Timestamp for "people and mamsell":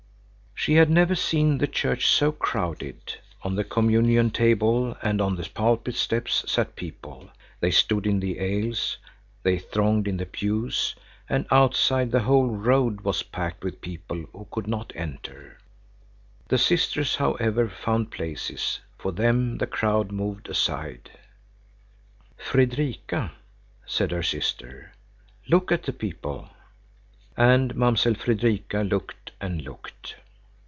25.93-28.13